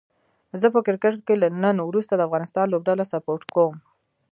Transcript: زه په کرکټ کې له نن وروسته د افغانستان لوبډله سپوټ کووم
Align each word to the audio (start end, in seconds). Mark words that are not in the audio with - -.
زه 0.61 0.67
په 0.73 0.79
کرکټ 0.87 1.15
کې 1.27 1.35
له 1.41 1.47
نن 1.63 1.75
وروسته 1.89 2.13
د 2.15 2.21
افغانستان 2.27 2.65
لوبډله 2.69 3.03
سپوټ 3.11 3.41
کووم 3.53 3.77